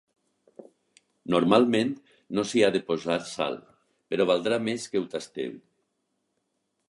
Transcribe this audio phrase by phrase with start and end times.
[1.33, 1.91] Normalment
[2.37, 3.59] no s’hi ha de posar sal,
[4.13, 5.55] però valdrà més que ho tasteu.